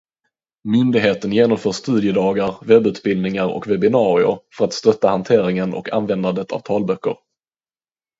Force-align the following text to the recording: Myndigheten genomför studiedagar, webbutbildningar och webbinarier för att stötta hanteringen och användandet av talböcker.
Myndigheten 0.63 1.31
genomför 1.31 1.71
studiedagar, 1.71 2.55
webbutbildningar 2.65 3.45
och 3.45 3.67
webbinarier 3.67 4.39
för 4.57 4.65
att 4.65 4.73
stötta 4.73 5.09
hanteringen 5.09 5.73
och 5.73 5.89
användandet 5.93 6.51
av 6.51 6.59
talböcker. 6.59 7.15